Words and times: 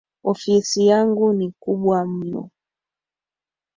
Ofisi 0.31 0.87
yangu 0.87 1.33
ni 1.33 1.51
kubwa 1.59 2.05
mno 2.05 2.49